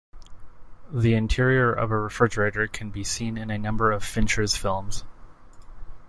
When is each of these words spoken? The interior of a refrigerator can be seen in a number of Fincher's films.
The 0.91 1.13
interior 1.13 1.71
of 1.71 1.91
a 1.91 1.99
refrigerator 1.99 2.65
can 2.65 2.89
be 2.89 3.03
seen 3.03 3.37
in 3.37 3.51
a 3.51 3.59
number 3.59 3.91
of 3.91 4.03
Fincher's 4.03 4.57
films. 4.57 5.03